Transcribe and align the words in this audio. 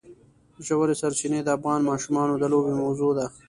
ژورې 0.65 0.95
سرچینې 1.01 1.39
د 1.43 1.49
افغان 1.57 1.81
ماشومانو 1.89 2.33
د 2.37 2.43
لوبو 2.51 2.71
موضوع 2.81 3.11
ده. 3.17 3.25